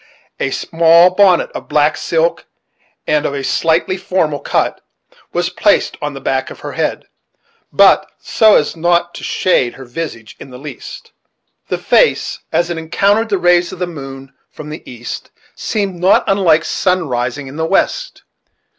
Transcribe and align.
A 0.39 0.49
small 0.49 1.13
bonnet 1.13 1.51
of 1.51 1.67
black 1.67 1.95
silk, 1.95 2.47
and 3.05 3.23
of 3.23 3.35
a 3.35 3.43
slightly 3.43 3.97
formal 3.97 4.39
cut, 4.39 4.81
was 5.31 5.51
placed 5.51 5.95
on 6.01 6.15
the 6.15 6.19
back 6.19 6.49
of 6.49 6.61
her 6.61 6.71
head, 6.71 7.05
but 7.71 8.09
so 8.19 8.55
as 8.55 8.75
not 8.75 9.13
to 9.13 9.23
shade 9.23 9.75
her 9.75 9.85
visage 9.85 10.35
in 10.39 10.49
the 10.49 10.57
least. 10.57 11.11
The 11.67 11.77
face, 11.77 12.39
as 12.51 12.71
it 12.71 12.79
encountered 12.79 13.29
the 13.29 13.37
rays 13.37 13.71
of 13.71 13.77
the 13.77 13.85
moon 13.85 14.33
from 14.49 14.69
the 14.71 14.81
east, 14.89 15.29
seemed 15.53 15.99
not 15.99 16.23
unlike 16.25 16.65
sun 16.65 17.07
rising 17.07 17.45
in 17.45 17.57
the 17.57 17.65
west. 17.67 18.23